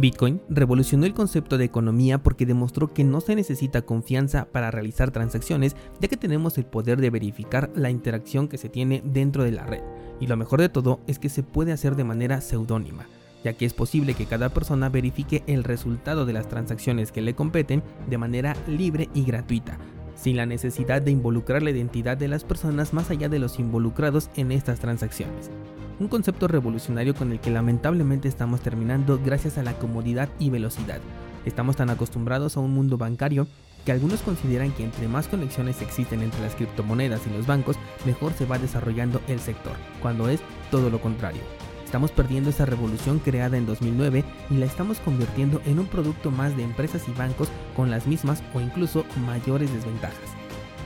Bitcoin 0.00 0.40
revolucionó 0.48 1.04
el 1.04 1.12
concepto 1.12 1.58
de 1.58 1.66
economía 1.66 2.22
porque 2.22 2.46
demostró 2.46 2.94
que 2.94 3.04
no 3.04 3.20
se 3.20 3.36
necesita 3.36 3.82
confianza 3.82 4.46
para 4.50 4.70
realizar 4.70 5.10
transacciones, 5.10 5.76
ya 6.00 6.08
que 6.08 6.16
tenemos 6.16 6.56
el 6.56 6.64
poder 6.64 7.02
de 7.02 7.10
verificar 7.10 7.70
la 7.74 7.90
interacción 7.90 8.48
que 8.48 8.56
se 8.56 8.70
tiene 8.70 9.02
dentro 9.04 9.44
de 9.44 9.52
la 9.52 9.66
red. 9.66 9.82
Y 10.18 10.26
lo 10.26 10.38
mejor 10.38 10.62
de 10.62 10.70
todo 10.70 11.00
es 11.06 11.18
que 11.18 11.28
se 11.28 11.42
puede 11.42 11.72
hacer 11.72 11.96
de 11.96 12.04
manera 12.04 12.40
seudónima, 12.40 13.06
ya 13.44 13.52
que 13.52 13.66
es 13.66 13.74
posible 13.74 14.14
que 14.14 14.24
cada 14.24 14.48
persona 14.48 14.88
verifique 14.88 15.42
el 15.46 15.64
resultado 15.64 16.24
de 16.24 16.32
las 16.32 16.48
transacciones 16.48 17.12
que 17.12 17.20
le 17.20 17.34
competen 17.34 17.82
de 18.08 18.16
manera 18.16 18.56
libre 18.66 19.10
y 19.12 19.24
gratuita, 19.24 19.76
sin 20.14 20.36
la 20.36 20.46
necesidad 20.46 21.02
de 21.02 21.10
involucrar 21.10 21.62
la 21.62 21.72
identidad 21.72 22.16
de 22.16 22.28
las 22.28 22.44
personas 22.44 22.94
más 22.94 23.10
allá 23.10 23.28
de 23.28 23.38
los 23.38 23.58
involucrados 23.58 24.30
en 24.36 24.50
estas 24.50 24.80
transacciones 24.80 25.50
un 26.00 26.08
concepto 26.08 26.48
revolucionario 26.48 27.14
con 27.14 27.30
el 27.30 27.40
que 27.40 27.50
lamentablemente 27.50 28.26
estamos 28.26 28.62
terminando 28.62 29.20
gracias 29.22 29.58
a 29.58 29.62
la 29.62 29.74
comodidad 29.74 30.30
y 30.38 30.48
velocidad. 30.48 30.98
Estamos 31.44 31.76
tan 31.76 31.90
acostumbrados 31.90 32.56
a 32.56 32.60
un 32.60 32.72
mundo 32.72 32.96
bancario 32.96 33.46
que 33.84 33.92
algunos 33.92 34.22
consideran 34.22 34.72
que 34.72 34.84
entre 34.84 35.08
más 35.08 35.28
conexiones 35.28 35.80
existen 35.82 36.22
entre 36.22 36.40
las 36.40 36.54
criptomonedas 36.54 37.20
y 37.26 37.30
los 37.30 37.46
bancos, 37.46 37.76
mejor 38.04 38.32
se 38.32 38.46
va 38.46 38.58
desarrollando 38.58 39.20
el 39.28 39.40
sector, 39.40 39.72
cuando 40.02 40.28
es 40.28 40.40
todo 40.70 40.90
lo 40.90 41.00
contrario. 41.00 41.42
Estamos 41.84 42.12
perdiendo 42.12 42.50
esa 42.50 42.66
revolución 42.66 43.18
creada 43.18 43.58
en 43.58 43.66
2009 43.66 44.24
y 44.50 44.54
la 44.54 44.66
estamos 44.66 45.00
convirtiendo 45.00 45.60
en 45.66 45.80
un 45.80 45.86
producto 45.86 46.30
más 46.30 46.56
de 46.56 46.62
empresas 46.62 47.08
y 47.08 47.12
bancos 47.12 47.48
con 47.74 47.90
las 47.90 48.06
mismas 48.06 48.42
o 48.54 48.60
incluso 48.60 49.04
mayores 49.26 49.72
desventajas. 49.72 50.16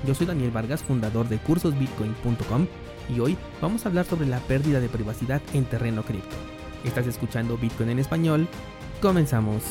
Yo 0.06 0.14
soy 0.14 0.27
Daniel 0.27 0.50
Vargas, 0.50 0.83
fundador 0.83 1.28
de 1.28 1.38
cursosbitcoin.com 1.38 2.66
y 3.08 3.20
hoy 3.20 3.36
vamos 3.60 3.84
a 3.84 3.88
hablar 3.88 4.04
sobre 4.04 4.26
la 4.26 4.40
pérdida 4.40 4.80
de 4.80 4.88
privacidad 4.88 5.42
en 5.52 5.64
terreno 5.64 6.02
cripto. 6.02 6.36
Estás 6.84 7.06
escuchando 7.06 7.56
Bitcoin 7.56 7.90
en 7.90 7.98
español. 7.98 8.48
Comenzamos. 9.00 9.62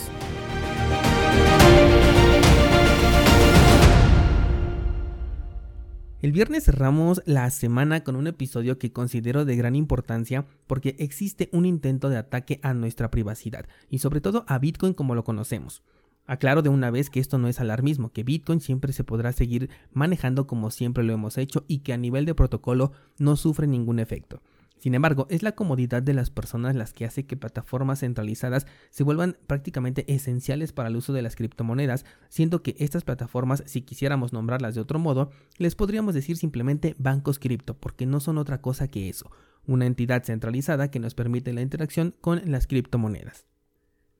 El 6.23 6.31
viernes 6.31 6.63
cerramos 6.63 7.21
la 7.25 7.49
semana 7.49 8.05
con 8.05 8.15
un 8.15 8.27
episodio 8.27 8.79
que 8.79 8.93
considero 8.93 9.43
de 9.43 9.57
gran 9.57 9.75
importancia 9.75 10.45
porque 10.67 10.95
existe 10.97 11.49
un 11.51 11.65
intento 11.65 12.07
de 12.07 12.15
ataque 12.15 12.61
a 12.63 12.73
nuestra 12.73 13.11
privacidad 13.11 13.65
y 13.89 13.99
sobre 13.99 14.21
todo 14.21 14.45
a 14.47 14.57
Bitcoin 14.57 14.93
como 14.93 15.15
lo 15.15 15.25
conocemos. 15.25 15.83
Aclaro 16.25 16.61
de 16.61 16.69
una 16.69 16.89
vez 16.89 17.09
que 17.09 17.19
esto 17.19 17.37
no 17.37 17.47
es 17.47 17.59
alarmismo, 17.59 18.11
que 18.11 18.23
Bitcoin 18.23 18.61
siempre 18.61 18.93
se 18.93 19.03
podrá 19.03 19.33
seguir 19.33 19.69
manejando 19.91 20.47
como 20.47 20.71
siempre 20.71 21.03
lo 21.03 21.13
hemos 21.13 21.37
hecho 21.37 21.65
y 21.67 21.79
que 21.79 21.93
a 21.93 21.97
nivel 21.97 22.25
de 22.25 22.35
protocolo 22.35 22.93
no 23.17 23.35
sufre 23.35 23.67
ningún 23.67 23.99
efecto. 23.99 24.41
Sin 24.83 24.95
embargo, 24.95 25.27
es 25.29 25.43
la 25.43 25.53
comodidad 25.53 26.03
de 26.03 26.13
las 26.13 26.29
personas 26.29 26.75
las 26.75 26.91
que 26.91 27.05
hace 27.05 27.25
que 27.25 27.37
plataformas 27.37 28.01
centralizadas 28.01 28.67
se 28.89 29.03
vuelvan 29.03 29.37
prácticamente 29.47 30.03
esenciales 30.13 30.73
para 30.73 30.89
el 30.89 30.97
uso 30.97 31.13
de 31.13 31.21
las 31.21 31.37
criptomonedas, 31.37 32.03
siendo 32.27 32.63
que 32.63 32.75
estas 32.79 33.05
plataformas, 33.05 33.63
si 33.65 33.81
quisiéramos 33.81 34.33
nombrarlas 34.33 34.75
de 34.75 34.81
otro 34.81 34.99
modo, 34.99 35.31
les 35.57 35.75
podríamos 35.75 36.13
decir 36.13 36.35
simplemente 36.35 36.95
bancos 36.97 37.39
cripto, 37.39 37.77
porque 37.77 38.05
no 38.05 38.19
son 38.19 38.37
otra 38.37 38.59
cosa 38.59 38.89
que 38.89 39.07
eso, 39.07 39.31
una 39.65 39.85
entidad 39.85 40.25
centralizada 40.25 40.91
que 40.91 40.99
nos 40.99 41.15
permite 41.15 41.53
la 41.53 41.61
interacción 41.61 42.13
con 42.19 42.41
las 42.43 42.67
criptomonedas. 42.67 43.45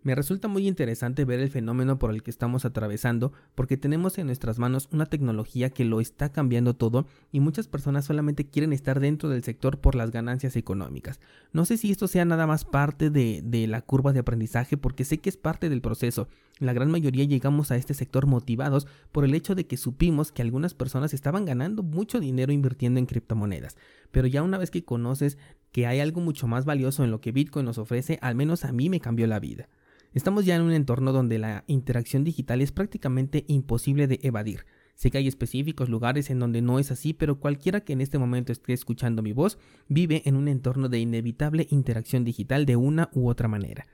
Me 0.04 0.16
resulta 0.16 0.50
muy 0.50 0.68
interesante 0.68 1.24
ver 1.24 1.40
el 1.40 1.50
fenómeno 1.50 1.98
por 1.98 2.12
el 2.12 2.24
que 2.24 2.30
estamos 2.30 2.66
atravesando 2.66 3.32
porque 3.56 3.78
tenemos 3.78 4.18
en 4.18 4.26
nuestras 4.26 4.60
manos 4.60 4.90
una 4.92 5.06
tecnología 5.06 5.70
que 5.70 5.86
lo 5.86 6.02
está 6.02 6.30
cambiando 6.30 6.76
todo 6.76 7.08
y 7.32 7.40
muchas 7.40 7.70
personas 7.70 8.04
solamente 8.04 8.46
quieren 8.46 8.74
estar 8.74 9.00
dentro 9.00 9.30
del 9.30 9.46
sector 9.46 9.80
por 9.80 9.96
las 9.96 10.12
ganancias 10.12 10.58
económicas. 10.58 11.22
No 11.54 11.64
sé 11.64 11.78
si 11.78 11.90
esto 11.90 12.10
sea 12.10 12.26
nada 12.26 12.46
más 12.48 12.66
parte 12.66 13.10
de, 13.10 13.42
la 13.70 13.82
curva 13.82 14.12
de 14.12 14.20
aprendizaje 14.20 14.76
porque 14.76 15.06
sé 15.06 15.20
que 15.20 15.30
es 15.30 15.38
parte 15.38 15.70
del 15.70 15.80
proceso. 15.80 16.28
La 16.60 16.74
gran 16.74 16.92
mayoría 16.92 17.24
llegamos 17.24 17.72
a 17.72 17.78
este 17.78 17.94
sector 17.94 18.28
motivados 18.28 18.88
por 19.14 19.24
el 19.24 19.34
hecho 19.34 19.56
de 19.56 19.68
que 19.68 19.78
supimos 19.78 20.34
que 20.34 20.42
algunas 20.42 20.74
personas 20.74 21.14
estaban 21.14 21.46
ganando 21.46 21.82
mucho 21.82 22.20
dinero 22.20 22.52
invirtiendo 22.52 23.00
en 23.00 23.06
criptomonedas. 23.06 23.78
Pero 24.12 24.28
ya 24.28 24.44
una 24.44 24.58
vez 24.58 24.70
que 24.70 24.84
conoces 24.84 25.38
que 25.72 25.88
hay 25.88 26.02
algo 26.02 26.20
mucho 26.20 26.46
más 26.46 26.66
valioso 26.66 27.06
en 27.06 27.12
lo 27.12 27.22
que 27.22 27.32
Bitcoin 27.32 27.66
nos 27.66 27.78
ofrece, 27.78 28.20
al 28.22 28.36
menos 28.36 28.66
a 28.66 28.74
mí 28.74 28.90
me 28.90 29.00
cambió 29.00 29.28
la 29.28 29.40
vida. 29.40 29.70
Estamos 30.14 30.46
ya 30.46 30.56
en 30.56 30.62
un 30.62 30.74
entorno 30.74 31.12
donde 31.12 31.40
la 31.40 31.64
interacción 31.66 32.24
digital 32.24 32.62
es 32.62 32.72
prácticamente 32.72 33.46
imposible 33.48 34.06
de 34.06 34.20
evadir. 34.22 34.66
Sé 34.94 35.10
que 35.10 35.18
hay 35.18 35.28
específicos 35.28 35.90
lugares 35.90 36.30
en 36.30 36.38
donde 36.38 36.62
no 36.62 36.78
es 36.78 36.92
así, 36.92 37.14
pero 37.14 37.40
cualquiera 37.40 37.82
que 37.82 37.94
en 37.94 38.02
este 38.02 38.20
momento 38.20 38.52
esté 38.52 38.74
escuchando 38.74 39.24
mi 39.24 39.34
voz 39.34 39.58
vive 39.88 40.22
en 40.26 40.36
un 40.36 40.48
entorno 40.48 40.88
de 40.88 41.00
inevitable 41.00 41.66
interacción 41.72 42.24
digital 42.24 42.68
de 42.68 42.76
una 42.76 43.10
u 43.14 43.28
otra 43.28 43.48
manera. 43.48 43.88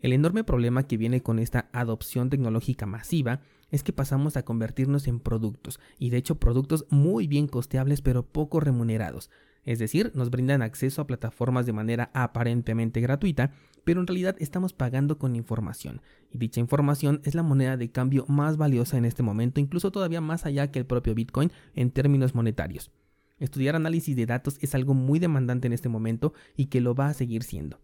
El 0.00 0.14
enorme 0.14 0.44
problema 0.44 0.86
que 0.86 0.96
viene 0.96 1.22
con 1.22 1.38
esta 1.38 1.68
adopción 1.72 2.30
tecnológica 2.30 2.86
masiva 2.86 3.40
es 3.70 3.82
que 3.82 3.92
pasamos 3.92 4.38
a 4.38 4.44
convertirnos 4.44 5.06
en 5.08 5.20
productos, 5.20 5.78
y 5.98 6.08
de 6.08 6.16
hecho 6.16 6.36
productos 6.36 6.86
muy 6.88 7.26
bien 7.26 7.48
costeables 7.48 8.00
pero 8.00 8.24
poco 8.24 8.60
remunerados. 8.60 9.30
Es 9.66 9.80
decir, 9.80 10.12
nos 10.14 10.30
brindan 10.30 10.62
acceso 10.62 11.02
a 11.02 11.06
plataformas 11.06 11.66
de 11.66 11.72
manera 11.72 12.10
aparentemente 12.14 13.00
gratuita, 13.00 13.50
pero 13.84 14.00
en 14.00 14.06
realidad 14.06 14.36
estamos 14.38 14.72
pagando 14.72 15.18
con 15.18 15.36
información, 15.36 16.00
y 16.30 16.38
dicha 16.38 16.60
información 16.60 17.20
es 17.24 17.34
la 17.34 17.42
moneda 17.42 17.76
de 17.76 17.90
cambio 17.90 18.24
más 18.28 18.56
valiosa 18.56 18.96
en 18.96 19.04
este 19.04 19.24
momento, 19.24 19.60
incluso 19.60 19.90
todavía 19.90 20.20
más 20.20 20.46
allá 20.46 20.70
que 20.70 20.78
el 20.78 20.86
propio 20.86 21.14
Bitcoin 21.14 21.50
en 21.74 21.90
términos 21.90 22.34
monetarios. 22.34 22.92
Estudiar 23.38 23.76
análisis 23.76 24.16
de 24.16 24.24
datos 24.24 24.56
es 24.60 24.74
algo 24.74 24.94
muy 24.94 25.18
demandante 25.18 25.66
en 25.66 25.72
este 25.72 25.88
momento 25.88 26.32
y 26.56 26.66
que 26.66 26.80
lo 26.80 26.94
va 26.94 27.08
a 27.08 27.14
seguir 27.14 27.42
siendo. 27.42 27.80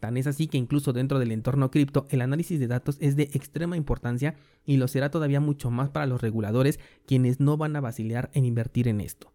Tan 0.00 0.16
es 0.16 0.26
así 0.26 0.46
que 0.46 0.58
incluso 0.58 0.92
dentro 0.92 1.18
del 1.18 1.32
entorno 1.32 1.70
cripto 1.70 2.06
el 2.10 2.22
análisis 2.22 2.58
de 2.58 2.68
datos 2.68 2.96
es 3.00 3.16
de 3.16 3.24
extrema 3.34 3.76
importancia 3.76 4.36
y 4.64 4.76
lo 4.76 4.88
será 4.88 5.10
todavía 5.10 5.40
mucho 5.40 5.70
más 5.70 5.90
para 5.90 6.06
los 6.06 6.20
reguladores 6.20 6.80
quienes 7.06 7.38
no 7.38 7.56
van 7.56 7.76
a 7.76 7.80
vacilar 7.80 8.30
en 8.32 8.44
invertir 8.44 8.88
en 8.88 9.00
esto. 9.00 9.32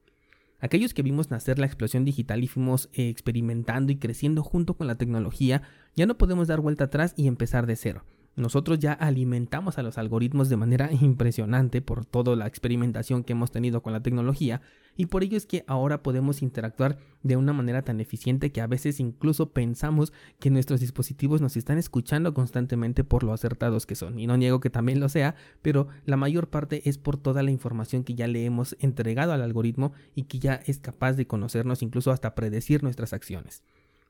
Aquellos 0.63 0.93
que 0.93 1.03
vimos 1.03 1.29
nacer 1.29 1.59
la 1.59 1.65
explosión 1.65 2.05
digital 2.05 2.41
y 2.41 2.47
fuimos 2.47 2.87
eh, 2.93 3.09
experimentando 3.09 3.91
y 3.91 3.97
creciendo 3.97 4.43
junto 4.43 4.75
con 4.75 4.87
la 4.87 4.95
tecnología, 4.95 5.61
ya 5.97 6.05
no 6.05 6.17
podemos 6.17 6.47
dar 6.47 6.61
vuelta 6.61 6.85
atrás 6.85 7.13
y 7.17 7.27
empezar 7.27 7.65
de 7.65 7.75
cero. 7.75 8.05
Nosotros 8.35 8.79
ya 8.79 8.93
alimentamos 8.93 9.77
a 9.77 9.83
los 9.83 9.97
algoritmos 9.99 10.49
de 10.49 10.57
manera 10.57 10.89
impresionante 10.91 11.81
por 11.81 12.05
toda 12.05 12.35
la 12.35 12.47
experimentación 12.47 13.23
que 13.23 13.33
hemos 13.33 13.51
tenido 13.51 13.83
con 13.83 13.93
la 13.93 14.01
tecnología 14.01 14.61
y 14.95 15.07
por 15.07 15.23
ello 15.23 15.37
es 15.37 15.45
que 15.45 15.63
ahora 15.67 16.03
podemos 16.03 16.41
interactuar 16.41 16.97
de 17.23 17.35
una 17.35 17.53
manera 17.53 17.83
tan 17.83 17.99
eficiente 17.99 18.51
que 18.51 18.61
a 18.61 18.67
veces 18.67 18.99
incluso 18.99 19.51
pensamos 19.51 20.13
que 20.39 20.49
nuestros 20.49 20.79
dispositivos 20.79 21.41
nos 21.41 21.57
están 21.57 21.77
escuchando 21.77 22.33
constantemente 22.33 23.03
por 23.03 23.23
lo 23.23 23.33
acertados 23.33 23.85
que 23.85 23.95
son. 23.95 24.19
Y 24.19 24.27
no 24.27 24.37
niego 24.37 24.59
que 24.59 24.69
también 24.69 24.99
lo 24.99 25.09
sea, 25.09 25.35
pero 25.61 25.87
la 26.05 26.17
mayor 26.17 26.49
parte 26.49 26.87
es 26.89 26.97
por 26.97 27.17
toda 27.17 27.43
la 27.43 27.51
información 27.51 28.03
que 28.03 28.15
ya 28.15 28.27
le 28.27 28.45
hemos 28.45 28.75
entregado 28.79 29.33
al 29.33 29.41
algoritmo 29.41 29.93
y 30.15 30.23
que 30.23 30.39
ya 30.39 30.55
es 30.65 30.79
capaz 30.79 31.13
de 31.13 31.27
conocernos 31.27 31.81
incluso 31.81 32.11
hasta 32.11 32.35
predecir 32.35 32.83
nuestras 32.83 33.13
acciones. 33.13 33.63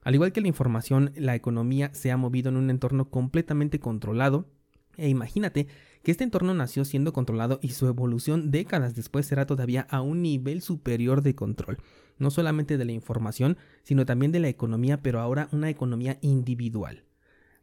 Al 0.03 0.15
igual 0.15 0.31
que 0.31 0.41
la 0.41 0.47
información, 0.47 1.11
la 1.15 1.35
economía 1.35 1.93
se 1.93 2.11
ha 2.11 2.17
movido 2.17 2.49
en 2.49 2.57
un 2.57 2.69
entorno 2.69 3.09
completamente 3.09 3.79
controlado. 3.79 4.47
E 4.97 5.09
imagínate 5.09 5.67
que 6.03 6.11
este 6.11 6.23
entorno 6.23 6.53
nació 6.53 6.85
siendo 6.85 7.13
controlado 7.13 7.59
y 7.61 7.69
su 7.69 7.87
evolución 7.87 8.51
décadas 8.51 8.95
después 8.95 9.25
será 9.25 9.45
todavía 9.45 9.87
a 9.89 10.01
un 10.01 10.21
nivel 10.21 10.61
superior 10.61 11.21
de 11.21 11.35
control, 11.35 11.77
no 12.19 12.29
solamente 12.29 12.77
de 12.77 12.85
la 12.85 12.91
información, 12.91 13.57
sino 13.83 14.05
también 14.05 14.31
de 14.31 14.39
la 14.39 14.49
economía, 14.49 15.01
pero 15.01 15.19
ahora 15.19 15.47
una 15.51 15.69
economía 15.69 16.19
individual. 16.21 17.05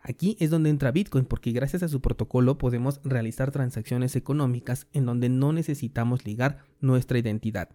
Aquí 0.01 0.37
es 0.41 0.49
donde 0.49 0.71
entra 0.71 0.93
Bitcoin 0.93 1.27
porque 1.27 1.53
gracias 1.53 1.83
a 1.83 1.89
su 1.89 2.01
protocolo 2.01 2.57
podemos 2.57 3.01
realizar 3.05 3.51
transacciones 3.51 4.17
económicas 4.17 4.87
en 4.95 5.05
donde 5.05 5.29
no 5.29 5.53
necesitamos 5.53 6.25
ligar 6.25 6.65
nuestra 6.81 7.19
identidad. 7.19 7.69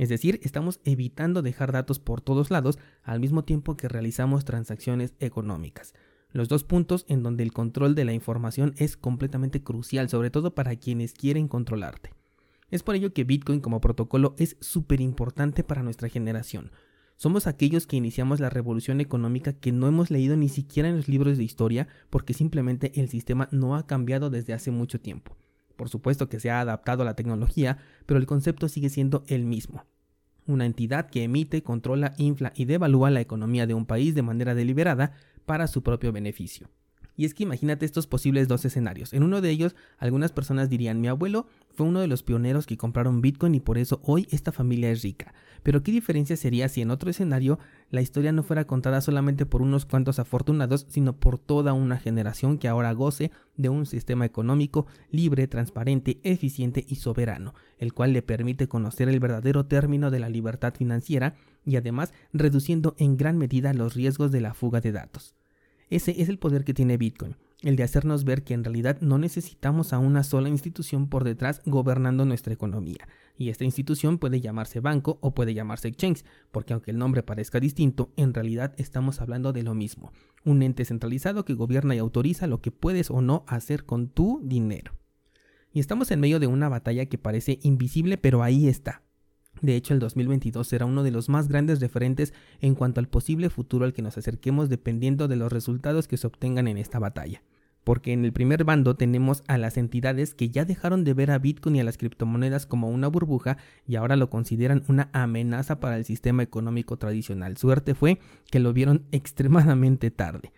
Es 0.00 0.08
decir, 0.08 0.40
estamos 0.42 0.80
evitando 0.86 1.42
dejar 1.42 1.72
datos 1.72 1.98
por 1.98 2.22
todos 2.22 2.50
lados 2.50 2.78
al 3.02 3.20
mismo 3.20 3.44
tiempo 3.44 3.76
que 3.76 3.86
realizamos 3.86 4.46
transacciones 4.46 5.12
económicas. 5.20 5.92
Los 6.32 6.48
dos 6.48 6.64
puntos 6.64 7.04
en 7.06 7.22
donde 7.22 7.42
el 7.42 7.52
control 7.52 7.94
de 7.94 8.06
la 8.06 8.14
información 8.14 8.72
es 8.78 8.96
completamente 8.96 9.62
crucial, 9.62 10.08
sobre 10.08 10.30
todo 10.30 10.54
para 10.54 10.74
quienes 10.76 11.12
quieren 11.12 11.48
controlarte. 11.48 12.14
Es 12.70 12.82
por 12.82 12.94
ello 12.94 13.12
que 13.12 13.24
Bitcoin 13.24 13.60
como 13.60 13.82
protocolo 13.82 14.34
es 14.38 14.56
súper 14.60 15.02
importante 15.02 15.64
para 15.64 15.82
nuestra 15.82 16.08
generación. 16.08 16.72
Somos 17.16 17.46
aquellos 17.46 17.86
que 17.86 17.96
iniciamos 17.96 18.40
la 18.40 18.48
revolución 18.48 19.02
económica 19.02 19.52
que 19.52 19.70
no 19.70 19.86
hemos 19.86 20.10
leído 20.10 20.34
ni 20.34 20.48
siquiera 20.48 20.88
en 20.88 20.96
los 20.96 21.08
libros 21.08 21.36
de 21.36 21.44
historia 21.44 21.88
porque 22.08 22.32
simplemente 22.32 22.98
el 22.98 23.10
sistema 23.10 23.50
no 23.52 23.76
ha 23.76 23.86
cambiado 23.86 24.30
desde 24.30 24.54
hace 24.54 24.70
mucho 24.70 24.98
tiempo. 24.98 25.36
Por 25.80 25.88
supuesto 25.88 26.28
que 26.28 26.40
se 26.40 26.50
ha 26.50 26.60
adaptado 26.60 27.00
a 27.00 27.06
la 27.06 27.16
tecnología, 27.16 27.78
pero 28.04 28.20
el 28.20 28.26
concepto 28.26 28.68
sigue 28.68 28.90
siendo 28.90 29.24
el 29.28 29.46
mismo. 29.46 29.86
Una 30.46 30.66
entidad 30.66 31.08
que 31.08 31.22
emite, 31.22 31.62
controla, 31.62 32.12
infla 32.18 32.52
y 32.54 32.66
devalúa 32.66 33.08
la 33.10 33.22
economía 33.22 33.66
de 33.66 33.72
un 33.72 33.86
país 33.86 34.14
de 34.14 34.20
manera 34.20 34.54
deliberada 34.54 35.14
para 35.46 35.66
su 35.68 35.82
propio 35.82 36.12
beneficio. 36.12 36.68
Y 37.20 37.26
es 37.26 37.34
que 37.34 37.42
imagínate 37.42 37.84
estos 37.84 38.06
posibles 38.06 38.48
dos 38.48 38.64
escenarios. 38.64 39.12
En 39.12 39.22
uno 39.22 39.42
de 39.42 39.50
ellos, 39.50 39.76
algunas 39.98 40.32
personas 40.32 40.70
dirían, 40.70 41.02
mi 41.02 41.08
abuelo 41.08 41.46
fue 41.68 41.84
uno 41.84 42.00
de 42.00 42.06
los 42.06 42.22
pioneros 42.22 42.64
que 42.64 42.78
compraron 42.78 43.20
Bitcoin 43.20 43.54
y 43.54 43.60
por 43.60 43.76
eso 43.76 44.00
hoy 44.02 44.26
esta 44.30 44.52
familia 44.52 44.90
es 44.90 45.02
rica. 45.02 45.34
Pero 45.62 45.82
¿qué 45.82 45.92
diferencia 45.92 46.34
sería 46.38 46.70
si 46.70 46.80
en 46.80 46.90
otro 46.90 47.10
escenario 47.10 47.58
la 47.90 48.00
historia 48.00 48.32
no 48.32 48.42
fuera 48.42 48.66
contada 48.66 49.02
solamente 49.02 49.44
por 49.44 49.60
unos 49.60 49.84
cuantos 49.84 50.18
afortunados, 50.18 50.86
sino 50.88 51.12
por 51.14 51.38
toda 51.38 51.74
una 51.74 51.98
generación 51.98 52.56
que 52.56 52.68
ahora 52.68 52.94
goce 52.94 53.30
de 53.54 53.68
un 53.68 53.84
sistema 53.84 54.24
económico 54.24 54.86
libre, 55.10 55.46
transparente, 55.46 56.20
eficiente 56.22 56.86
y 56.88 56.94
soberano, 56.94 57.52
el 57.76 57.92
cual 57.92 58.14
le 58.14 58.22
permite 58.22 58.66
conocer 58.66 59.10
el 59.10 59.20
verdadero 59.20 59.66
término 59.66 60.10
de 60.10 60.20
la 60.20 60.30
libertad 60.30 60.72
financiera 60.74 61.34
y 61.66 61.76
además 61.76 62.14
reduciendo 62.32 62.94
en 62.96 63.18
gran 63.18 63.36
medida 63.36 63.74
los 63.74 63.92
riesgos 63.92 64.32
de 64.32 64.40
la 64.40 64.54
fuga 64.54 64.80
de 64.80 64.92
datos. 64.92 65.34
Ese 65.90 66.22
es 66.22 66.28
el 66.28 66.38
poder 66.38 66.62
que 66.62 66.72
tiene 66.72 66.96
Bitcoin, 66.96 67.36
el 67.62 67.74
de 67.74 67.82
hacernos 67.82 68.22
ver 68.22 68.44
que 68.44 68.54
en 68.54 68.62
realidad 68.62 68.98
no 69.00 69.18
necesitamos 69.18 69.92
a 69.92 69.98
una 69.98 70.22
sola 70.22 70.48
institución 70.48 71.08
por 71.08 71.24
detrás 71.24 71.62
gobernando 71.66 72.24
nuestra 72.24 72.54
economía. 72.54 73.08
Y 73.36 73.48
esta 73.48 73.64
institución 73.64 74.18
puede 74.18 74.40
llamarse 74.40 74.78
banco 74.78 75.18
o 75.20 75.34
puede 75.34 75.52
llamarse 75.52 75.88
exchange, 75.88 76.24
porque 76.52 76.74
aunque 76.74 76.92
el 76.92 76.98
nombre 76.98 77.24
parezca 77.24 77.58
distinto, 77.58 78.12
en 78.16 78.34
realidad 78.34 78.72
estamos 78.78 79.20
hablando 79.20 79.52
de 79.52 79.64
lo 79.64 79.74
mismo. 79.74 80.12
Un 80.44 80.62
ente 80.62 80.84
centralizado 80.84 81.44
que 81.44 81.54
gobierna 81.54 81.96
y 81.96 81.98
autoriza 81.98 82.46
lo 82.46 82.60
que 82.60 82.70
puedes 82.70 83.10
o 83.10 83.20
no 83.20 83.44
hacer 83.48 83.84
con 83.84 84.08
tu 84.08 84.40
dinero. 84.44 84.92
Y 85.72 85.80
estamos 85.80 86.12
en 86.12 86.20
medio 86.20 86.38
de 86.38 86.46
una 86.46 86.68
batalla 86.68 87.06
que 87.06 87.18
parece 87.18 87.58
invisible, 87.62 88.16
pero 88.16 88.44
ahí 88.44 88.68
está. 88.68 89.02
De 89.60 89.76
hecho, 89.76 89.94
el 89.94 90.00
2022 90.00 90.66
será 90.66 90.86
uno 90.86 91.02
de 91.02 91.10
los 91.10 91.28
más 91.28 91.48
grandes 91.48 91.80
referentes 91.80 92.32
en 92.60 92.74
cuanto 92.74 93.00
al 93.00 93.08
posible 93.08 93.50
futuro 93.50 93.84
al 93.84 93.92
que 93.92 94.02
nos 94.02 94.16
acerquemos 94.16 94.68
dependiendo 94.68 95.28
de 95.28 95.36
los 95.36 95.52
resultados 95.52 96.08
que 96.08 96.16
se 96.16 96.26
obtengan 96.26 96.68
en 96.68 96.78
esta 96.78 96.98
batalla. 96.98 97.42
Porque 97.84 98.12
en 98.12 98.24
el 98.24 98.32
primer 98.32 98.64
bando 98.64 98.94
tenemos 98.94 99.42
a 99.48 99.56
las 99.56 99.76
entidades 99.78 100.34
que 100.34 100.50
ya 100.50 100.64
dejaron 100.64 101.02
de 101.02 101.14
ver 101.14 101.30
a 101.30 101.38
Bitcoin 101.38 101.76
y 101.76 101.80
a 101.80 101.84
las 101.84 101.96
criptomonedas 101.96 102.66
como 102.66 102.90
una 102.90 103.08
burbuja 103.08 103.56
y 103.86 103.96
ahora 103.96 104.16
lo 104.16 104.28
consideran 104.28 104.84
una 104.88 105.08
amenaza 105.12 105.80
para 105.80 105.96
el 105.96 106.04
sistema 106.04 106.42
económico 106.42 106.98
tradicional. 106.98 107.56
Suerte 107.56 107.94
fue 107.94 108.18
que 108.50 108.60
lo 108.60 108.72
vieron 108.72 109.06
extremadamente 109.12 110.10
tarde. 110.10 110.52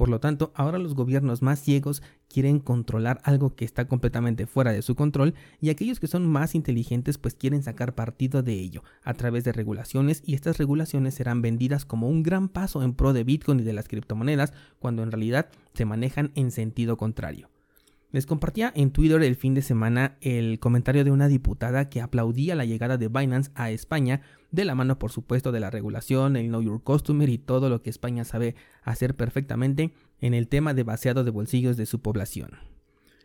Por 0.00 0.08
lo 0.08 0.18
tanto, 0.18 0.50
ahora 0.54 0.78
los 0.78 0.94
gobiernos 0.94 1.42
más 1.42 1.60
ciegos 1.60 2.02
quieren 2.26 2.58
controlar 2.58 3.20
algo 3.22 3.54
que 3.54 3.66
está 3.66 3.86
completamente 3.86 4.46
fuera 4.46 4.72
de 4.72 4.80
su 4.80 4.94
control 4.94 5.34
y 5.60 5.68
aquellos 5.68 6.00
que 6.00 6.06
son 6.06 6.26
más 6.26 6.54
inteligentes 6.54 7.18
pues 7.18 7.34
quieren 7.34 7.62
sacar 7.62 7.94
partido 7.94 8.42
de 8.42 8.54
ello 8.54 8.82
a 9.02 9.12
través 9.12 9.44
de 9.44 9.52
regulaciones 9.52 10.22
y 10.24 10.32
estas 10.32 10.56
regulaciones 10.56 11.12
serán 11.12 11.42
vendidas 11.42 11.84
como 11.84 12.08
un 12.08 12.22
gran 12.22 12.48
paso 12.48 12.82
en 12.82 12.94
pro 12.94 13.12
de 13.12 13.24
Bitcoin 13.24 13.60
y 13.60 13.62
de 13.62 13.74
las 13.74 13.88
criptomonedas 13.88 14.54
cuando 14.78 15.02
en 15.02 15.10
realidad 15.10 15.50
se 15.74 15.84
manejan 15.84 16.32
en 16.34 16.50
sentido 16.50 16.96
contrario. 16.96 17.50
Les 18.12 18.26
compartía 18.26 18.72
en 18.74 18.90
Twitter 18.90 19.22
el 19.22 19.36
fin 19.36 19.54
de 19.54 19.62
semana 19.62 20.16
el 20.20 20.58
comentario 20.58 21.04
de 21.04 21.12
una 21.12 21.28
diputada 21.28 21.88
que 21.88 22.00
aplaudía 22.00 22.56
la 22.56 22.64
llegada 22.64 22.96
de 22.96 23.06
Binance 23.06 23.52
a 23.54 23.70
España, 23.70 24.22
de 24.50 24.64
la 24.64 24.74
mano 24.74 24.98
por 24.98 25.12
supuesto 25.12 25.52
de 25.52 25.60
la 25.60 25.70
regulación, 25.70 26.34
el 26.34 26.48
Know 26.48 26.60
Your 26.60 26.82
Customer 26.82 27.28
y 27.28 27.38
todo 27.38 27.68
lo 27.68 27.82
que 27.82 27.90
España 27.90 28.24
sabe 28.24 28.56
hacer 28.82 29.14
perfectamente 29.14 29.92
en 30.20 30.34
el 30.34 30.48
tema 30.48 30.74
de 30.74 30.82
vaciado 30.82 31.22
de 31.22 31.30
bolsillos 31.30 31.76
de 31.76 31.86
su 31.86 32.00
población. 32.00 32.50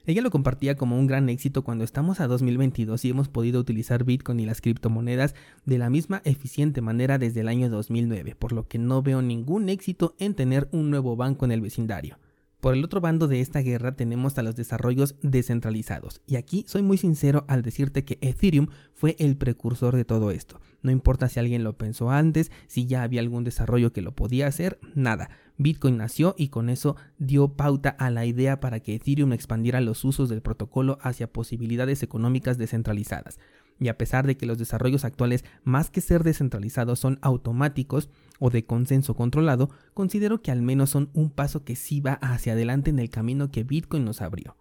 Ella 0.06 0.22
lo 0.22 0.30
compartía 0.30 0.76
como 0.76 1.00
un 1.00 1.08
gran 1.08 1.30
éxito 1.30 1.64
cuando 1.64 1.84
estamos 1.84 2.20
a 2.20 2.28
2022 2.28 3.06
y 3.06 3.10
hemos 3.10 3.28
podido 3.28 3.60
utilizar 3.60 4.04
Bitcoin 4.04 4.40
y 4.40 4.46
las 4.46 4.62
criptomonedas 4.62 5.34
de 5.66 5.80
la 5.80 5.90
misma 5.90 6.22
eficiente 6.26 6.82
manera 6.82 7.18
desde 7.18 7.42
el 7.42 7.48
año 7.48 7.72
2009, 7.72 8.36
por 8.36 8.52
lo 8.52 8.68
que 8.68 8.78
no 8.78 9.02
veo 9.02 9.24
ningún 9.24 9.68
éxito 9.68 10.16
en 10.20 10.36
tener 10.36 10.70
un 10.72 10.92
nuevo 10.92 11.16
banco 11.16 11.46
en 11.46 11.54
el 11.54 11.62
vecindario. 11.62 12.20
Por 12.66 12.74
el 12.74 12.84
otro 12.84 13.00
bando 13.00 13.28
de 13.28 13.42
esta 13.42 13.60
guerra 13.60 13.96
tenemos 13.96 14.40
a 14.40 14.42
los 14.42 14.56
desarrollos 14.56 15.14
descentralizados. 15.22 16.24
Y 16.26 16.36
aquí 16.36 16.66
soy 16.68 16.82
muy 16.82 16.98
sincero 16.98 17.46
al 17.48 17.62
decirte 17.62 18.06
que 18.06 18.18
Ethereum 18.22 18.70
fue 18.96 19.16
el 19.20 19.38
precursor 19.38 19.96
de 19.96 20.04
todo 20.04 20.32
esto. 20.32 20.60
No 20.82 20.90
importa 20.90 21.30
si 21.30 21.40
alguien 21.40 21.64
lo 21.64 21.78
pensó 21.78 22.10
antes, 22.10 22.52
si 22.66 22.88
ya 22.88 23.04
había 23.04 23.22
algún 23.22 23.44
desarrollo 23.44 23.94
que 23.94 24.02
lo 24.02 24.16
podía 24.16 24.48
hacer, 24.48 24.80
nada. 24.96 25.30
Bitcoin 25.60 25.98
nació 25.98 26.34
y 26.40 26.48
con 26.48 26.72
eso 26.72 26.96
dio 27.20 27.50
pauta 27.50 27.90
a 27.90 28.10
la 28.10 28.26
idea 28.26 28.60
para 28.60 28.80
que 28.80 28.96
Ethereum 28.96 29.34
expandiera 29.34 29.80
los 29.80 30.04
usos 30.04 30.28
del 30.28 30.42
protocolo 30.42 30.98
hacia 31.02 31.32
posibilidades 31.32 32.02
económicas 32.02 32.58
descentralizadas. 32.58 33.38
Y 33.80 33.90
a 33.90 33.98
pesar 34.00 34.26
de 34.26 34.38
que 34.38 34.48
los 34.48 34.58
desarrollos 34.58 35.06
actuales, 35.06 35.46
más 35.64 35.92
que 35.92 36.02
ser 36.02 36.24
descentralizados, 36.24 36.98
son 36.98 37.20
automáticos 37.22 38.10
o 38.40 38.50
de 38.50 38.66
consenso 38.66 39.16
controlado, 39.16 39.70
considero 39.94 40.42
que 40.42 40.52
al 40.52 40.62
menos 40.62 40.90
son 40.90 41.10
un 41.14 41.30
paso 41.30 41.64
que 41.64 41.76
sí 41.76 42.02
va 42.02 42.14
hacia 42.14 42.54
adelante 42.54 42.90
en 42.90 43.00
el 43.00 43.10
camino 43.10 43.52
que 43.52 43.64
Bitcoin 43.64 44.06
nos 44.06 44.22
abrió. 44.22 44.58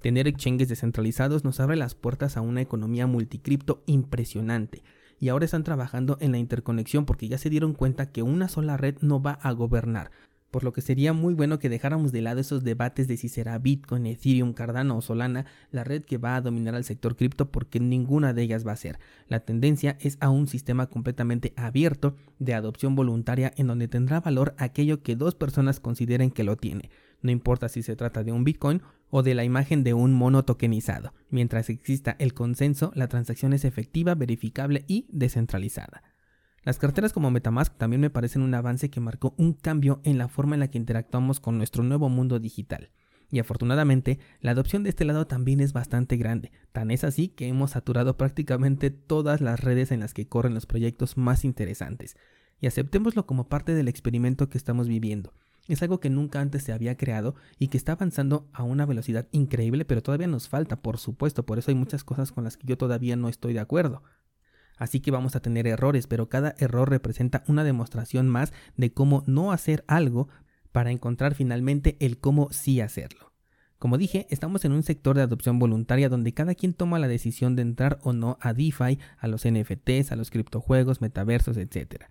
Tener 0.00 0.26
exchanges 0.26 0.68
descentralizados 0.68 1.44
nos 1.44 1.60
abre 1.60 1.76
las 1.76 1.94
puertas 1.94 2.36
a 2.36 2.40
una 2.40 2.62
economía 2.62 3.06
multicripto 3.06 3.82
impresionante, 3.86 4.82
y 5.18 5.28
ahora 5.28 5.44
están 5.44 5.64
trabajando 5.64 6.16
en 6.20 6.32
la 6.32 6.38
interconexión 6.38 7.04
porque 7.04 7.28
ya 7.28 7.36
se 7.36 7.50
dieron 7.50 7.74
cuenta 7.74 8.10
que 8.10 8.22
una 8.22 8.48
sola 8.48 8.78
red 8.78 8.96
no 9.02 9.20
va 9.20 9.32
a 9.32 9.52
gobernar, 9.52 10.10
por 10.50 10.64
lo 10.64 10.72
que 10.72 10.80
sería 10.80 11.12
muy 11.12 11.34
bueno 11.34 11.58
que 11.58 11.68
dejáramos 11.68 12.12
de 12.12 12.22
lado 12.22 12.40
esos 12.40 12.64
debates 12.64 13.08
de 13.08 13.16
si 13.16 13.28
será 13.28 13.58
Bitcoin, 13.58 14.06
Ethereum, 14.06 14.52
Cardano 14.52 14.96
o 14.96 15.00
Solana 15.00 15.46
la 15.70 15.84
red 15.84 16.02
que 16.02 16.18
va 16.18 16.36
a 16.36 16.40
dominar 16.40 16.74
al 16.74 16.84
sector 16.84 17.16
cripto 17.16 17.50
porque 17.50 17.80
ninguna 17.80 18.32
de 18.32 18.42
ellas 18.42 18.66
va 18.66 18.72
a 18.72 18.76
ser. 18.76 18.98
La 19.28 19.40
tendencia 19.40 19.96
es 20.00 20.16
a 20.20 20.30
un 20.30 20.48
sistema 20.48 20.86
completamente 20.86 21.52
abierto 21.56 22.16
de 22.38 22.54
adopción 22.54 22.94
voluntaria 22.94 23.52
en 23.56 23.68
donde 23.68 23.88
tendrá 23.88 24.20
valor 24.20 24.54
aquello 24.58 25.02
que 25.02 25.16
dos 25.16 25.34
personas 25.34 25.80
consideren 25.80 26.30
que 26.30 26.44
lo 26.44 26.56
tiene. 26.56 26.90
No 27.22 27.30
importa 27.30 27.68
si 27.68 27.82
se 27.82 27.96
trata 27.96 28.24
de 28.24 28.32
un 28.32 28.44
Bitcoin 28.44 28.82
o 29.10 29.22
de 29.22 29.34
la 29.34 29.44
imagen 29.44 29.84
de 29.84 29.94
un 29.94 30.14
mono 30.14 30.44
tokenizado. 30.44 31.12
Mientras 31.28 31.68
exista 31.68 32.16
el 32.18 32.32
consenso, 32.32 32.92
la 32.94 33.08
transacción 33.08 33.52
es 33.52 33.64
efectiva, 33.64 34.14
verificable 34.14 34.84
y 34.88 35.06
descentralizada. 35.10 36.02
Las 36.62 36.78
carteras 36.78 37.14
como 37.14 37.30
Metamask 37.30 37.74
también 37.78 38.02
me 38.02 38.10
parecen 38.10 38.42
un 38.42 38.54
avance 38.54 38.90
que 38.90 39.00
marcó 39.00 39.34
un 39.38 39.54
cambio 39.54 40.00
en 40.04 40.18
la 40.18 40.28
forma 40.28 40.56
en 40.56 40.60
la 40.60 40.68
que 40.68 40.76
interactuamos 40.76 41.40
con 41.40 41.56
nuestro 41.56 41.82
nuevo 41.82 42.10
mundo 42.10 42.38
digital. 42.38 42.90
Y 43.30 43.38
afortunadamente, 43.38 44.18
la 44.40 44.50
adopción 44.50 44.82
de 44.82 44.90
este 44.90 45.06
lado 45.06 45.26
también 45.26 45.60
es 45.60 45.72
bastante 45.72 46.18
grande, 46.18 46.52
tan 46.72 46.90
es 46.90 47.02
así 47.04 47.28
que 47.28 47.46
hemos 47.46 47.70
saturado 47.70 48.18
prácticamente 48.18 48.90
todas 48.90 49.40
las 49.40 49.60
redes 49.60 49.90
en 49.90 50.00
las 50.00 50.12
que 50.12 50.28
corren 50.28 50.52
los 50.52 50.66
proyectos 50.66 51.16
más 51.16 51.46
interesantes. 51.46 52.16
Y 52.60 52.66
aceptémoslo 52.66 53.24
como 53.24 53.48
parte 53.48 53.74
del 53.74 53.88
experimento 53.88 54.50
que 54.50 54.58
estamos 54.58 54.86
viviendo. 54.86 55.32
Es 55.66 55.82
algo 55.82 56.00
que 56.00 56.10
nunca 56.10 56.40
antes 56.40 56.64
se 56.64 56.72
había 56.72 56.96
creado 56.96 57.36
y 57.58 57.68
que 57.68 57.78
está 57.78 57.92
avanzando 57.92 58.48
a 58.52 58.64
una 58.64 58.84
velocidad 58.84 59.28
increíble, 59.30 59.86
pero 59.86 60.02
todavía 60.02 60.26
nos 60.26 60.48
falta, 60.48 60.82
por 60.82 60.98
supuesto, 60.98 61.46
por 61.46 61.58
eso 61.58 61.70
hay 61.70 61.76
muchas 61.76 62.04
cosas 62.04 62.32
con 62.32 62.44
las 62.44 62.56
que 62.58 62.66
yo 62.66 62.76
todavía 62.76 63.16
no 63.16 63.28
estoy 63.28 63.54
de 63.54 63.60
acuerdo. 63.60 64.02
Así 64.80 65.00
que 65.00 65.10
vamos 65.10 65.36
a 65.36 65.40
tener 65.40 65.66
errores, 65.66 66.06
pero 66.06 66.30
cada 66.30 66.54
error 66.58 66.88
representa 66.88 67.44
una 67.46 67.64
demostración 67.64 68.30
más 68.30 68.54
de 68.78 68.94
cómo 68.94 69.22
no 69.26 69.52
hacer 69.52 69.84
algo 69.86 70.28
para 70.72 70.90
encontrar 70.90 71.34
finalmente 71.34 71.98
el 72.00 72.18
cómo 72.18 72.48
sí 72.50 72.80
hacerlo. 72.80 73.30
Como 73.78 73.98
dije, 73.98 74.26
estamos 74.30 74.64
en 74.64 74.72
un 74.72 74.82
sector 74.82 75.16
de 75.16 75.22
adopción 75.22 75.58
voluntaria 75.58 76.08
donde 76.08 76.32
cada 76.32 76.54
quien 76.54 76.72
toma 76.72 76.98
la 76.98 77.08
decisión 77.08 77.56
de 77.56 77.62
entrar 77.62 77.98
o 78.02 78.14
no 78.14 78.38
a 78.40 78.54
DeFi, 78.54 78.98
a 79.18 79.28
los 79.28 79.46
NFTs, 79.46 80.12
a 80.12 80.16
los 80.16 80.30
criptojuegos, 80.30 81.02
metaversos, 81.02 81.58
etc. 81.58 82.04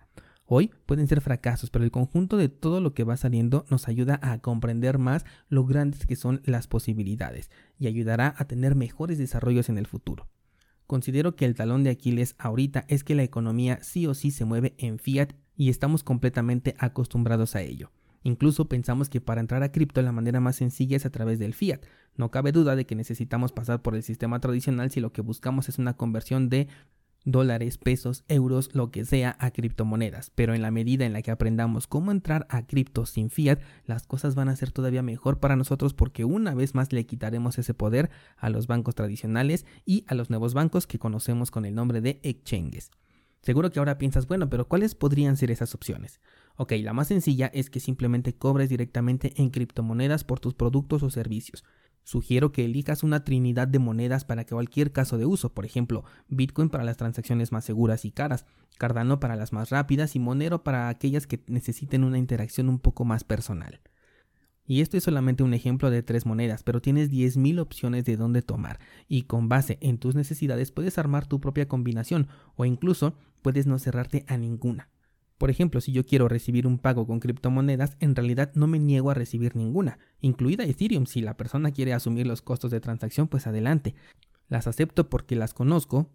Hoy 0.44 0.70
pueden 0.86 1.08
ser 1.08 1.20
fracasos, 1.22 1.70
pero 1.70 1.84
el 1.84 1.90
conjunto 1.90 2.36
de 2.36 2.48
todo 2.48 2.80
lo 2.80 2.94
que 2.94 3.02
va 3.02 3.16
saliendo 3.16 3.66
nos 3.68 3.88
ayuda 3.88 4.20
a 4.22 4.38
comprender 4.38 4.98
más 4.98 5.24
lo 5.48 5.64
grandes 5.64 6.06
que 6.06 6.14
son 6.14 6.40
las 6.44 6.68
posibilidades 6.68 7.50
y 7.80 7.88
ayudará 7.88 8.32
a 8.38 8.44
tener 8.44 8.76
mejores 8.76 9.18
desarrollos 9.18 9.68
en 9.68 9.78
el 9.78 9.88
futuro. 9.88 10.28
Considero 10.90 11.36
que 11.36 11.44
el 11.44 11.54
talón 11.54 11.84
de 11.84 11.90
Aquiles 11.90 12.34
ahorita 12.36 12.84
es 12.88 13.04
que 13.04 13.14
la 13.14 13.22
economía 13.22 13.78
sí 13.80 14.08
o 14.08 14.14
sí 14.14 14.32
se 14.32 14.44
mueve 14.44 14.74
en 14.76 14.98
fiat 14.98 15.34
y 15.56 15.70
estamos 15.70 16.02
completamente 16.02 16.74
acostumbrados 16.80 17.54
a 17.54 17.62
ello. 17.62 17.92
Incluso 18.24 18.68
pensamos 18.68 19.08
que 19.08 19.20
para 19.20 19.40
entrar 19.40 19.62
a 19.62 19.70
cripto 19.70 20.02
la 20.02 20.10
manera 20.10 20.40
más 20.40 20.56
sencilla 20.56 20.96
es 20.96 21.06
a 21.06 21.10
través 21.10 21.38
del 21.38 21.54
fiat. 21.54 21.82
No 22.16 22.32
cabe 22.32 22.50
duda 22.50 22.74
de 22.74 22.86
que 22.86 22.96
necesitamos 22.96 23.52
pasar 23.52 23.82
por 23.82 23.94
el 23.94 24.02
sistema 24.02 24.40
tradicional 24.40 24.90
si 24.90 24.98
lo 24.98 25.12
que 25.12 25.22
buscamos 25.22 25.68
es 25.68 25.78
una 25.78 25.96
conversión 25.96 26.48
de 26.48 26.66
dólares, 27.24 27.78
pesos, 27.78 28.24
euros, 28.28 28.70
lo 28.74 28.90
que 28.90 29.04
sea 29.04 29.36
a 29.38 29.50
criptomonedas. 29.50 30.30
Pero 30.34 30.54
en 30.54 30.62
la 30.62 30.70
medida 30.70 31.06
en 31.06 31.12
la 31.12 31.22
que 31.22 31.30
aprendamos 31.30 31.86
cómo 31.86 32.12
entrar 32.12 32.46
a 32.48 32.66
cripto 32.66 33.06
sin 33.06 33.30
fiat, 33.30 33.60
las 33.84 34.06
cosas 34.06 34.34
van 34.34 34.48
a 34.48 34.56
ser 34.56 34.72
todavía 34.72 35.02
mejor 35.02 35.40
para 35.40 35.56
nosotros 35.56 35.94
porque 35.94 36.24
una 36.24 36.54
vez 36.54 36.74
más 36.74 36.92
le 36.92 37.06
quitaremos 37.06 37.58
ese 37.58 37.74
poder 37.74 38.10
a 38.36 38.50
los 38.50 38.66
bancos 38.66 38.94
tradicionales 38.94 39.66
y 39.84 40.04
a 40.08 40.14
los 40.14 40.30
nuevos 40.30 40.54
bancos 40.54 40.86
que 40.86 40.98
conocemos 40.98 41.50
con 41.50 41.64
el 41.64 41.74
nombre 41.74 42.00
de 42.00 42.20
exchanges. 42.22 42.90
Seguro 43.42 43.70
que 43.70 43.78
ahora 43.78 43.96
piensas, 43.96 44.26
bueno, 44.26 44.50
pero 44.50 44.68
¿cuáles 44.68 44.94
podrían 44.94 45.36
ser 45.36 45.50
esas 45.50 45.74
opciones? 45.74 46.20
Ok, 46.56 46.72
la 46.82 46.92
más 46.92 47.08
sencilla 47.08 47.46
es 47.54 47.70
que 47.70 47.80
simplemente 47.80 48.34
cobres 48.34 48.68
directamente 48.68 49.32
en 49.36 49.48
criptomonedas 49.48 50.24
por 50.24 50.40
tus 50.40 50.52
productos 50.52 51.02
o 51.02 51.08
servicios. 51.08 51.64
Sugiero 52.10 52.50
que 52.50 52.64
elijas 52.64 53.04
una 53.04 53.22
trinidad 53.22 53.68
de 53.68 53.78
monedas 53.78 54.24
para 54.24 54.44
cualquier 54.44 54.90
caso 54.90 55.16
de 55.16 55.26
uso, 55.26 55.54
por 55.54 55.64
ejemplo, 55.64 56.02
Bitcoin 56.26 56.68
para 56.68 56.82
las 56.82 56.96
transacciones 56.96 57.52
más 57.52 57.64
seguras 57.64 58.04
y 58.04 58.10
caras, 58.10 58.46
Cardano 58.78 59.20
para 59.20 59.36
las 59.36 59.52
más 59.52 59.70
rápidas 59.70 60.16
y 60.16 60.18
Monero 60.18 60.64
para 60.64 60.88
aquellas 60.88 61.28
que 61.28 61.44
necesiten 61.46 62.02
una 62.02 62.18
interacción 62.18 62.68
un 62.68 62.80
poco 62.80 63.04
más 63.04 63.22
personal. 63.22 63.80
Y 64.66 64.80
esto 64.80 64.96
es 64.96 65.04
solamente 65.04 65.44
un 65.44 65.54
ejemplo 65.54 65.88
de 65.88 66.02
tres 66.02 66.26
monedas, 66.26 66.64
pero 66.64 66.82
tienes 66.82 67.12
10.000 67.12 67.60
opciones 67.60 68.04
de 68.04 68.16
dónde 68.16 68.42
tomar 68.42 68.80
y 69.06 69.22
con 69.22 69.48
base 69.48 69.78
en 69.80 69.98
tus 69.98 70.16
necesidades 70.16 70.72
puedes 70.72 70.98
armar 70.98 71.28
tu 71.28 71.40
propia 71.40 71.68
combinación 71.68 72.26
o 72.56 72.64
incluso 72.64 73.14
puedes 73.40 73.68
no 73.68 73.78
cerrarte 73.78 74.24
a 74.26 74.36
ninguna. 74.36 74.88
Por 75.40 75.48
ejemplo, 75.48 75.80
si 75.80 75.92
yo 75.92 76.04
quiero 76.04 76.28
recibir 76.28 76.66
un 76.66 76.76
pago 76.76 77.06
con 77.06 77.18
criptomonedas, 77.18 77.96
en 77.98 78.14
realidad 78.14 78.52
no 78.54 78.66
me 78.66 78.78
niego 78.78 79.10
a 79.10 79.14
recibir 79.14 79.56
ninguna, 79.56 79.98
incluida 80.20 80.64
Ethereum. 80.64 81.06
Si 81.06 81.22
la 81.22 81.38
persona 81.38 81.70
quiere 81.70 81.94
asumir 81.94 82.26
los 82.26 82.42
costos 82.42 82.70
de 82.70 82.78
transacción, 82.78 83.26
pues 83.26 83.46
adelante. 83.46 83.94
Las 84.48 84.66
acepto 84.66 85.08
porque 85.08 85.36
las 85.36 85.54
conozco, 85.54 86.10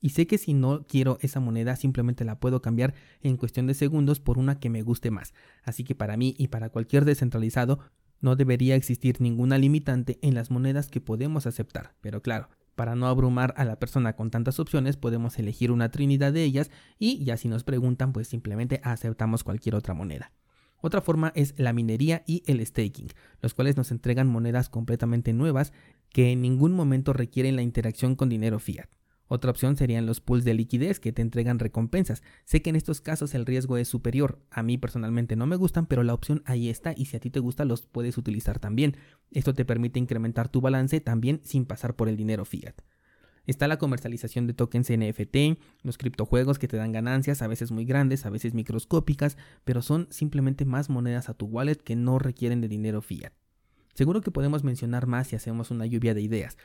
y 0.00 0.08
sé 0.08 0.26
que 0.26 0.36
si 0.36 0.52
no 0.52 0.84
quiero 0.88 1.18
esa 1.20 1.38
moneda 1.38 1.76
simplemente 1.76 2.24
la 2.24 2.40
puedo 2.40 2.60
cambiar 2.60 2.94
en 3.20 3.36
cuestión 3.36 3.68
de 3.68 3.74
segundos 3.74 4.18
por 4.18 4.36
una 4.36 4.58
que 4.58 4.68
me 4.68 4.82
guste 4.82 5.12
más. 5.12 5.32
Así 5.62 5.84
que 5.84 5.94
para 5.94 6.16
mí 6.16 6.34
y 6.36 6.48
para 6.48 6.70
cualquier 6.70 7.04
descentralizado 7.04 7.78
no 8.20 8.34
debería 8.34 8.74
existir 8.74 9.20
ninguna 9.20 9.58
limitante 9.58 10.18
en 10.22 10.34
las 10.34 10.50
monedas 10.50 10.88
que 10.88 11.00
podemos 11.00 11.46
aceptar. 11.46 11.94
Pero 12.00 12.20
claro, 12.20 12.48
para 12.80 12.94
no 12.94 13.08
abrumar 13.08 13.52
a 13.58 13.66
la 13.66 13.78
persona 13.78 14.16
con 14.16 14.30
tantas 14.30 14.58
opciones 14.58 14.96
podemos 14.96 15.38
elegir 15.38 15.70
una 15.70 15.90
trinidad 15.90 16.32
de 16.32 16.44
ellas 16.44 16.70
y 16.98 17.22
ya 17.22 17.36
si 17.36 17.46
nos 17.46 17.62
preguntan 17.62 18.14
pues 18.14 18.26
simplemente 18.26 18.80
aceptamos 18.82 19.44
cualquier 19.44 19.74
otra 19.74 19.92
moneda. 19.92 20.32
Otra 20.80 21.02
forma 21.02 21.30
es 21.34 21.52
la 21.58 21.74
minería 21.74 22.22
y 22.26 22.42
el 22.46 22.64
staking, 22.64 23.08
los 23.42 23.52
cuales 23.52 23.76
nos 23.76 23.90
entregan 23.90 24.28
monedas 24.28 24.70
completamente 24.70 25.34
nuevas 25.34 25.74
que 26.08 26.32
en 26.32 26.40
ningún 26.40 26.72
momento 26.72 27.12
requieren 27.12 27.54
la 27.54 27.60
interacción 27.60 28.16
con 28.16 28.30
dinero 28.30 28.58
fiat. 28.58 28.88
Otra 29.32 29.52
opción 29.52 29.76
serían 29.76 30.06
los 30.06 30.20
pools 30.20 30.42
de 30.42 30.54
liquidez 30.54 30.98
que 30.98 31.12
te 31.12 31.22
entregan 31.22 31.60
recompensas. 31.60 32.20
Sé 32.44 32.62
que 32.62 32.70
en 32.70 32.74
estos 32.74 33.00
casos 33.00 33.32
el 33.32 33.46
riesgo 33.46 33.76
es 33.76 33.86
superior. 33.86 34.40
A 34.50 34.64
mí 34.64 34.76
personalmente 34.76 35.36
no 35.36 35.46
me 35.46 35.54
gustan, 35.54 35.86
pero 35.86 36.02
la 36.02 36.14
opción 36.14 36.42
ahí 36.46 36.68
está 36.68 36.94
y 36.96 37.04
si 37.04 37.16
a 37.16 37.20
ti 37.20 37.30
te 37.30 37.38
gusta 37.38 37.64
los 37.64 37.86
puedes 37.86 38.18
utilizar 38.18 38.58
también. 38.58 38.96
Esto 39.30 39.54
te 39.54 39.64
permite 39.64 40.00
incrementar 40.00 40.48
tu 40.48 40.60
balance 40.60 41.00
también 41.00 41.40
sin 41.44 41.64
pasar 41.64 41.94
por 41.94 42.08
el 42.08 42.16
dinero 42.16 42.44
fiat. 42.44 42.74
Está 43.46 43.68
la 43.68 43.78
comercialización 43.78 44.48
de 44.48 44.54
tokens 44.54 44.90
NFT, 44.90 45.60
los 45.84 45.96
criptojuegos 45.96 46.58
que 46.58 46.66
te 46.66 46.76
dan 46.76 46.90
ganancias, 46.90 47.40
a 47.40 47.46
veces 47.46 47.70
muy 47.70 47.84
grandes, 47.84 48.26
a 48.26 48.30
veces 48.30 48.52
microscópicas, 48.52 49.38
pero 49.62 49.80
son 49.80 50.08
simplemente 50.10 50.64
más 50.64 50.90
monedas 50.90 51.28
a 51.28 51.34
tu 51.34 51.46
wallet 51.46 51.76
que 51.76 51.94
no 51.94 52.18
requieren 52.18 52.60
de 52.60 52.66
dinero 52.66 53.00
fiat. 53.00 53.32
Seguro 53.94 54.22
que 54.22 54.30
podemos 54.30 54.64
mencionar 54.64 55.06
más 55.06 55.28
si 55.28 55.36
hacemos 55.36 55.70
una 55.70 55.86
lluvia 55.86 56.14
de 56.14 56.22
ideas, 56.22 56.56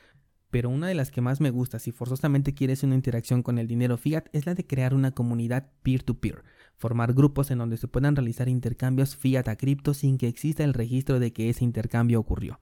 pero 0.55 0.69
una 0.69 0.87
de 0.87 0.95
las 0.95 1.11
que 1.11 1.19
más 1.19 1.41
me 1.41 1.49
gusta 1.49 1.79
si 1.79 1.91
forzosamente 1.91 2.53
quieres 2.53 2.81
una 2.83 2.95
interacción 2.95 3.43
con 3.43 3.57
el 3.57 3.67
dinero 3.67 3.97
fiat 3.97 4.29
es 4.31 4.45
la 4.45 4.55
de 4.55 4.65
crear 4.65 4.93
una 4.93 5.11
comunidad 5.11 5.67
peer-to-peer, 5.83 6.45
formar 6.77 7.13
grupos 7.13 7.51
en 7.51 7.57
donde 7.57 7.75
se 7.75 7.89
puedan 7.89 8.15
realizar 8.15 8.47
intercambios 8.47 9.17
fiat 9.17 9.49
a 9.49 9.57
cripto 9.57 9.93
sin 9.93 10.17
que 10.17 10.29
exista 10.29 10.63
el 10.63 10.73
registro 10.73 11.19
de 11.19 11.33
que 11.33 11.49
ese 11.49 11.65
intercambio 11.65 12.21
ocurrió. 12.21 12.61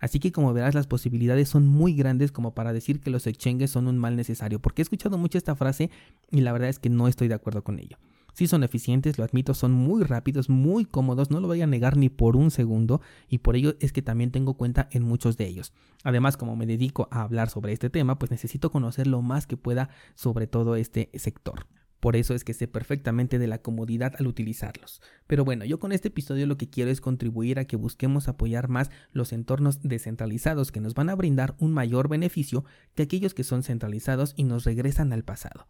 Así 0.00 0.20
que 0.20 0.32
como 0.32 0.52
verás 0.52 0.74
las 0.74 0.86
posibilidades 0.86 1.48
son 1.48 1.66
muy 1.66 1.94
grandes 1.94 2.30
como 2.30 2.52
para 2.52 2.74
decir 2.74 3.00
que 3.00 3.08
los 3.08 3.26
exchanges 3.26 3.70
son 3.70 3.88
un 3.88 3.96
mal 3.96 4.16
necesario, 4.16 4.60
porque 4.60 4.82
he 4.82 4.84
escuchado 4.84 5.16
mucho 5.16 5.38
esta 5.38 5.56
frase 5.56 5.90
y 6.30 6.42
la 6.42 6.52
verdad 6.52 6.68
es 6.68 6.78
que 6.78 6.90
no 6.90 7.08
estoy 7.08 7.28
de 7.28 7.36
acuerdo 7.36 7.64
con 7.64 7.78
ello. 7.78 7.96
Sí 8.34 8.46
son 8.46 8.62
eficientes, 8.62 9.18
lo 9.18 9.24
admito, 9.24 9.54
son 9.54 9.72
muy 9.72 10.02
rápidos, 10.02 10.48
muy 10.48 10.84
cómodos, 10.84 11.30
no 11.30 11.40
lo 11.40 11.48
voy 11.48 11.62
a 11.62 11.66
negar 11.66 11.96
ni 11.96 12.08
por 12.08 12.36
un 12.36 12.50
segundo 12.50 13.00
y 13.28 13.38
por 13.38 13.56
ello 13.56 13.74
es 13.80 13.92
que 13.92 14.02
también 14.02 14.30
tengo 14.30 14.54
cuenta 14.54 14.88
en 14.92 15.02
muchos 15.02 15.36
de 15.36 15.46
ellos. 15.46 15.72
Además, 16.04 16.36
como 16.36 16.56
me 16.56 16.66
dedico 16.66 17.08
a 17.10 17.22
hablar 17.22 17.50
sobre 17.50 17.72
este 17.72 17.90
tema, 17.90 18.18
pues 18.18 18.30
necesito 18.30 18.70
conocer 18.70 19.06
lo 19.06 19.22
más 19.22 19.46
que 19.46 19.56
pueda 19.56 19.90
sobre 20.14 20.46
todo 20.46 20.76
este 20.76 21.10
sector. 21.14 21.66
Por 22.00 22.16
eso 22.16 22.34
es 22.34 22.44
que 22.44 22.54
sé 22.54 22.66
perfectamente 22.66 23.38
de 23.38 23.46
la 23.46 23.58
comodidad 23.58 24.14
al 24.18 24.26
utilizarlos. 24.26 25.02
Pero 25.26 25.44
bueno, 25.44 25.66
yo 25.66 25.78
con 25.78 25.92
este 25.92 26.08
episodio 26.08 26.46
lo 26.46 26.56
que 26.56 26.70
quiero 26.70 26.90
es 26.90 27.02
contribuir 27.02 27.58
a 27.58 27.66
que 27.66 27.76
busquemos 27.76 28.26
apoyar 28.26 28.68
más 28.68 28.90
los 29.12 29.34
entornos 29.34 29.82
descentralizados 29.82 30.72
que 30.72 30.80
nos 30.80 30.94
van 30.94 31.10
a 31.10 31.14
brindar 31.14 31.56
un 31.58 31.74
mayor 31.74 32.08
beneficio 32.08 32.64
que 32.94 33.02
aquellos 33.02 33.34
que 33.34 33.44
son 33.44 33.62
centralizados 33.62 34.32
y 34.36 34.44
nos 34.44 34.64
regresan 34.64 35.12
al 35.12 35.24
pasado. 35.24 35.66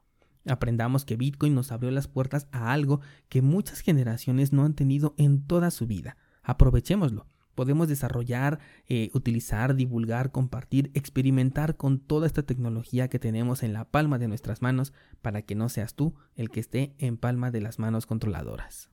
Aprendamos 0.46 1.04
que 1.04 1.16
Bitcoin 1.16 1.54
nos 1.54 1.70
abrió 1.72 1.90
las 1.90 2.08
puertas 2.08 2.48
a 2.50 2.72
algo 2.72 3.00
que 3.28 3.42
muchas 3.42 3.80
generaciones 3.80 4.52
no 4.52 4.64
han 4.64 4.74
tenido 4.74 5.14
en 5.18 5.42
toda 5.42 5.70
su 5.70 5.86
vida. 5.86 6.16
Aprovechémoslo. 6.42 7.26
Podemos 7.54 7.88
desarrollar, 7.88 8.58
eh, 8.86 9.10
utilizar, 9.12 9.74
divulgar, 9.74 10.32
compartir, 10.32 10.90
experimentar 10.94 11.76
con 11.76 11.98
toda 11.98 12.26
esta 12.26 12.42
tecnología 12.42 13.08
que 13.08 13.18
tenemos 13.18 13.62
en 13.62 13.74
la 13.74 13.84
palma 13.84 14.18
de 14.18 14.28
nuestras 14.28 14.62
manos 14.62 14.94
para 15.20 15.42
que 15.42 15.54
no 15.54 15.68
seas 15.68 15.94
tú 15.94 16.14
el 16.36 16.48
que 16.48 16.60
esté 16.60 16.94
en 16.96 17.18
palma 17.18 17.50
de 17.50 17.60
las 17.60 17.78
manos 17.78 18.06
controladoras. 18.06 18.88